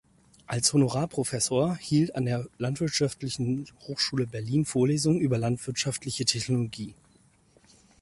[0.47, 6.95] Als Honorarprofessor hielt an der Landwirtschaftlichen Hochschule Berlin Vorlesungen über landwirtschaftliche Technologie.